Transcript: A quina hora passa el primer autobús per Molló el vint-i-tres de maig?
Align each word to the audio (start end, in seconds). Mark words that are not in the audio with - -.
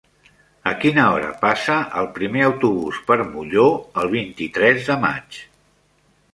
A 0.69 0.71
quina 0.85 1.03
hora 1.17 1.29
passa 1.41 1.75
el 2.01 2.09
primer 2.15 2.41
autobús 2.47 3.03
per 3.11 3.19
Molló 3.29 3.69
el 4.05 4.13
vint-i-tres 4.17 4.85
de 4.91 4.99
maig? 5.09 5.43